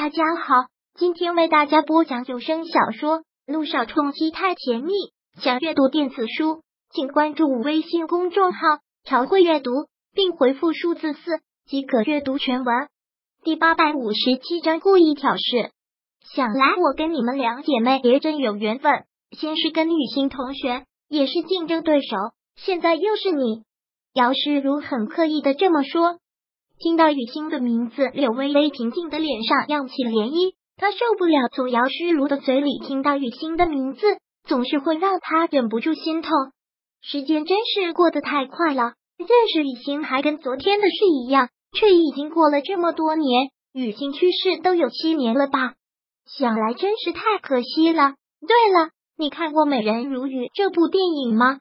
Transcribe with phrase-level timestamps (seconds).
[0.00, 4.92] 大家好，今天为大家播讲有声小说《路上冲击太甜蜜》。
[5.42, 8.60] 想阅读电子书，请关注微信公众号
[9.02, 9.72] “朝会阅读”，
[10.14, 12.86] 并回复数字四即可阅读全文。
[13.42, 15.72] 第八百五十七章故意挑事。
[16.32, 22.16] 想来我跟你们两姐妹也真有缘分，先是跟雨欣同学，也是竞争对手，
[22.54, 23.64] 现在又是你。
[24.14, 26.20] 姚诗如很刻意的这么说。
[26.80, 30.54] 听到雨欣的名字，柳微微平静的脸上漾起涟漪。
[30.76, 34.00] 她受不了从姚诗如的嘴里听到雨欣的名字，
[34.46, 36.30] 总是会让她忍不住心痛。
[37.02, 43.50] 时间真是过得太快了，认识雨欣还跟昨天的事一样，却已经过了这么多年。
[43.72, 45.74] 雨欣去世都有七年了吧？
[46.26, 48.14] 想来真是太可惜了。
[48.40, 51.58] 对了，你看过《美人如雨》这部电影吗？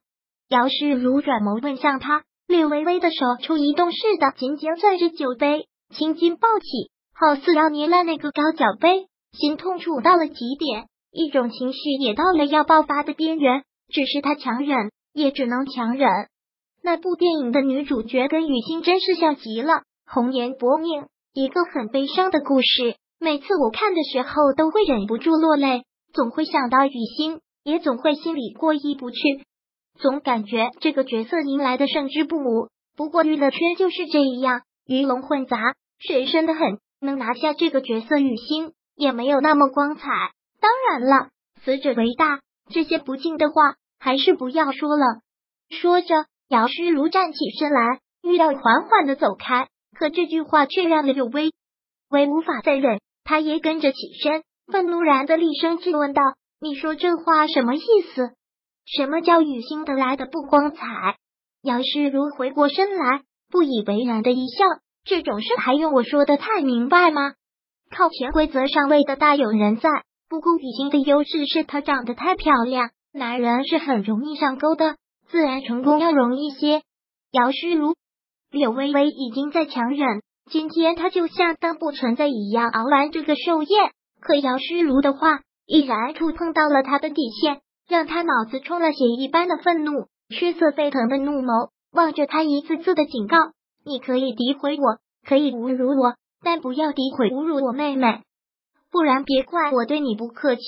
[0.48, 2.24] 姚诗如转眸问向他。
[2.48, 13.64] 略微微的手出移动似的紧紧攥着酒杯，青筋暴起，好似要捏烂那个高脚杯，心痛楚到了极点，一种情绪也到了要爆发的边缘。
[13.90, 16.10] 只是他强忍，也只能强忍。
[16.82, 22.96] 那部电影的女主角跟雨欣真是像极了，红颜薄命，一个很悲伤的故事。
[23.20, 29.18] 每次我看的时候，都会忍不住落泪，总会想到雨欣，也总会心里过意不去。
[29.98, 32.70] 总感觉这个角色迎来的胜之不武。
[32.96, 35.58] 不过娱乐圈就是这样，鱼龙混杂，
[36.00, 36.80] 水深的很。
[37.00, 40.10] 能拿下这个角色，雨欣也没有那么光彩。
[40.60, 41.30] 当然了，
[41.64, 42.40] 死者为大，
[42.72, 45.06] 这些不敬的话还是不要说了。
[45.70, 51.52] 说着，姚诗如站起身来，欲要缓缓的走开，可这句话却让柳微
[52.10, 56.24] 微无法再忍，他也跟着起身，愤怒然的厉声质问道
[56.60, 57.82] ：“你说这话什么意
[58.16, 58.32] 思？”
[58.88, 61.18] 什么叫雨欣得来的不光彩？
[61.62, 63.22] 姚诗如回过身来，
[63.52, 64.64] 不以为然的一笑。
[65.04, 67.34] 这种事还用我说的太明白吗？
[67.92, 69.90] 靠潜规则上位的大有人在。
[70.30, 74.96] 不过雨欣的优势是她长得太漂亮，男人是很容易上钩的，
[75.28, 76.82] 自然成功要容易些。
[77.32, 77.94] 姚诗如、
[78.52, 83.92] 柳微微已经在强忍，今天他就像当不存在一样熬完这个寿宴。
[84.22, 87.62] 可姚诗如的话依然触碰到了他的底线。
[87.88, 93.38] 让他脑子充了血一般的愤怒，血色沸腾的怒眸望着他，一次次的警告
[93.86, 98.22] ：“你可以诋毁我，可以侮辱我，但不要诋毁侮辱我妹妹，
[98.92, 100.64] 不然别怪我对你不客气。”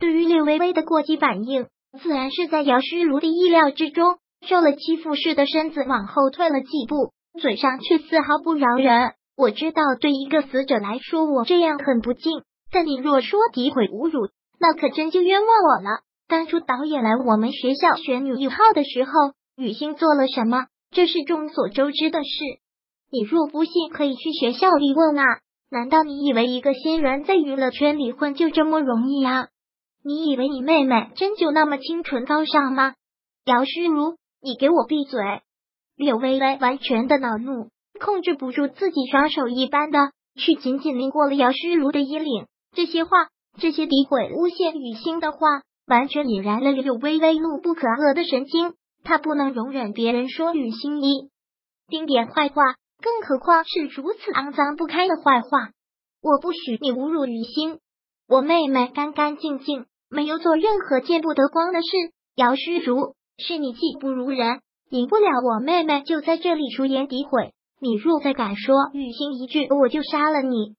[0.00, 1.66] 对于略微微的过激反应，
[2.02, 4.16] 自然是在姚诗如的意料之中。
[4.48, 9.12] 受了欺负似的身子往后退了几步，嘴上却丝毫不饶人。
[9.36, 12.40] 我知道对一个死者来说，我这样很不敬，
[12.72, 16.00] 但你若说诋毁侮辱，那可真就冤枉我了。
[16.30, 19.10] 当初导演来我们学校选女一号的时候，
[19.56, 20.66] 雨欣做了什么？
[20.92, 22.30] 这是众所周知的事。
[23.10, 25.24] 你若不信，可以去学校里问啊。
[25.72, 29.48] 难道你以为一个新人在娱乐圈里混就这么容易啊？
[30.04, 32.94] 你以为你妹妹真就那么清纯高尚吗？
[33.44, 35.20] 姚诗如，你给我闭嘴！
[35.96, 39.98] 柳微微完全的恼怒，控制不住自己，双手一般的
[40.36, 42.46] 去紧紧拎过了姚诗如的衣领。
[42.72, 43.10] 这些话，
[43.58, 45.62] 这些诋毁、诬陷雨欣的话。
[45.90, 51.28] 完全引燃了柳微微怒不可遏的神经，他不能容忍别人说雨欣一
[51.88, 55.70] 丁点坏话，更何况是如此肮脏不堪的坏话。
[56.22, 57.80] 我不许你侮辱雨欣，
[58.28, 61.88] 我妹妹干干净净，没有做任何见不得光的事。
[62.36, 67.52] 姚诗如，是你技不如人，赢不了我妹妹，就在这里出言诋毁。
[67.80, 70.76] 你若再敢说雨欣一句，我就杀了你！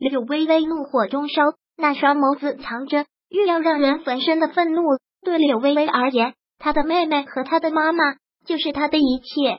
[0.00, 1.42] 柳微微怒火中烧，
[1.76, 3.06] 那双眸子藏着。
[3.30, 4.82] 越要让人焚身的愤怒，
[5.22, 8.14] 对柳微微而言，她的妹妹和她的妈妈
[8.46, 9.58] 就是她的一切。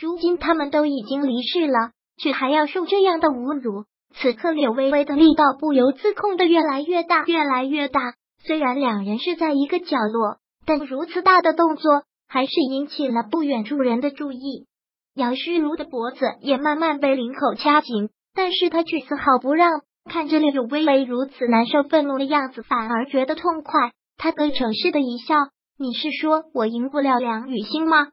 [0.00, 3.84] 如今他们都已经离世了，却还要受这样的侮辱。
[4.14, 8.14] 此刻柳微微的力道不由自控的越来越大，越来越大。
[8.42, 14.66] 虽然两人是在一个角落，但如此大的动作还是引起了不远处人的注意。
[15.14, 19.70] 姚诗如的脖子也慢慢被领口掐紧，但是他却丝毫不让。
[20.08, 23.92] 看着柳微微如此难受、愤怒的样子，反而觉得痛快。
[24.16, 25.34] 他得逞似的一笑
[25.78, 28.08] ：“你是说我赢不了梁雨欣吗？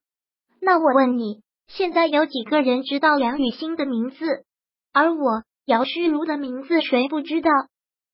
[0.59, 4.43] 那我问你，现在有几个人知道梁雨欣的名字？
[4.91, 7.49] 而我姚诗如的名字谁不知道？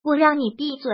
[0.03, 0.91] 我让你闭嘴！”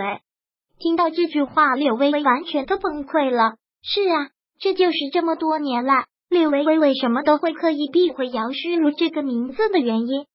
[0.78, 3.56] 听到这句话，柳微微完全都崩溃了。
[3.82, 10.26] 是啊，这就是这么多年来，柳微微为什么都会刻意避讳姚诗如这个名字的原因。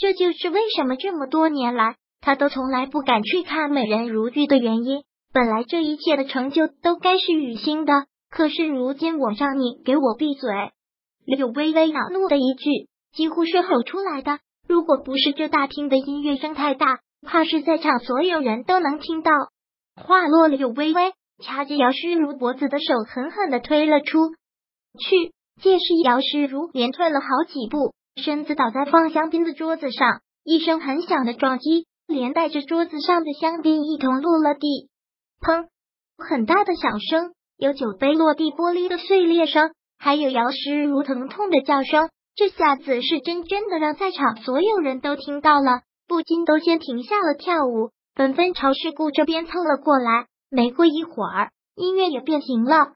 [0.00, 5.02] 这就是为什么这么多年来他都从来不敢去看《美人如玉》的原因。
[5.30, 10.50] 本来这一切的成就都该是雨欣的，可是如今我让你给我闭嘴！
[11.26, 14.38] 柳微微恼怒的一句，几乎是吼出来的。
[14.66, 19.30] 如果不是这大厅的音乐声太大，怕是在场所有人都能听到。
[20.02, 21.12] 话落了，有微微
[21.44, 24.30] 掐着姚诗如脖子的手狠狠的推了出
[24.98, 34.88] 去，届时姚诗如连退了好几步，身子倒在放香槟的桌子上，一声很响的撞击，连带着桌子上的香槟一同落了地。
[35.40, 35.68] 砰！
[36.18, 42.10] 很大的响声，有酒杯落地、玻璃的碎裂声，还有姚诗如疼痛的叫声。
[42.36, 50.26] 这下子是真真的让在场所有人都听到了，不禁都先停下了跳舞，纷纷朝事故这边凑了过来。
[50.50, 52.92] 没过一会儿，音乐也变停了。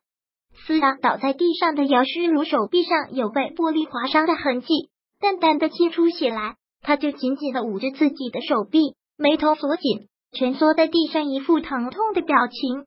[0.67, 4.91] 思阳倒在地上的姚诗如手臂上有被玻璃划伤的痕迹，
[5.25, 12.85] 淡淡的沁出血来，他就紧紧的捂着自己的手臂，眉头锁紧，蜷缩在地上，一副疼痛的表情。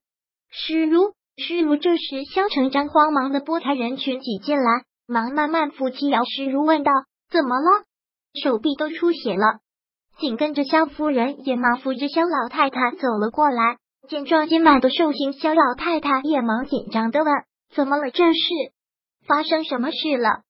[0.52, 4.84] 诗如，诗如，这时肖成章慌忙的拨开人群挤进来。
[5.08, 6.92] 忙慢慢扶起姚诗如，问道
[7.32, 7.86] ：“怎么了？
[8.44, 9.58] 手臂都出血了。”
[10.22, 13.78] 紧跟着肖夫人也忙扶着肖老太太走了过来。
[14.08, 17.34] 见状，今晚的寿星肖老太太也忙紧张的问
[17.74, 18.12] ：“怎么了？
[18.12, 18.40] 这是
[19.26, 20.42] 发生什么事了？”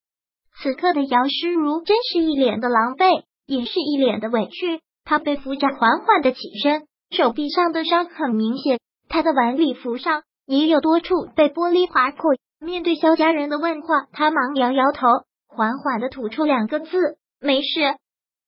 [0.61, 4.81] 此刻的姚诗如真是一脸的狼狈，也是一脸的委屈。
[5.03, 12.35] 她被扶着缓缓的起身，手臂上的伤很明显，她的晚礼服上也有多处被玻璃划破。
[12.59, 15.07] 面对肖家人的问话，他忙摇摇头，
[15.47, 16.97] 缓缓的吐出两个字
[17.39, 17.67] ：“没事。”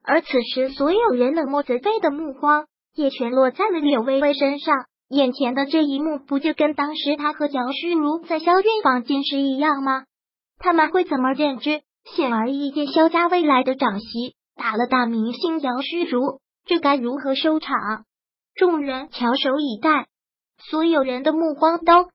[0.03, 2.65] 而此时，所有人冷漠责备的目光
[2.95, 4.75] 也全落在了柳微微身上。
[5.09, 10.05] 眼前的这一幕，不就跟当时他和姚诗如在肖韵房间时一样吗？
[10.57, 11.81] 他们会怎么认知？
[12.05, 17.75] 显而易见，萧家未来的长媳打了大明星姚诗如，这该如何收场？
[18.55, 20.07] 众人翘首以待，
[20.57, 22.09] 所有人的目光都。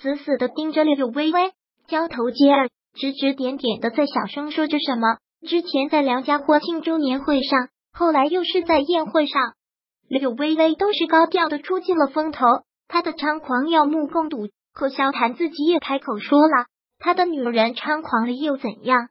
[0.00, 1.52] 死死的盯着柳微微，
[1.86, 5.18] 交头接耳，指指点点的在小声说着什么。
[5.46, 9.54] 之前在梁家婚庆周年会上，后来又是在宴会上，
[10.08, 12.44] 柳微微都是高调的出尽了风头，
[12.88, 14.48] 她的猖狂要目共睹。
[14.72, 16.66] 可萧谈自己也开口说了，
[17.00, 19.08] 他的女人猖狂了又怎样？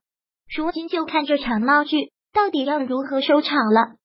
[0.55, 3.95] 如今就看这场闹剧到底要如何收场了。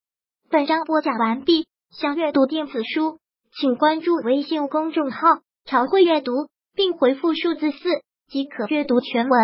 [0.51, 3.21] 本章播讲完毕，想阅读电子书，
[3.57, 6.33] 请关注微信公众号“朝会阅读”。
[6.77, 7.79] 并回复数字四
[8.27, 9.41] 即可阅读全文。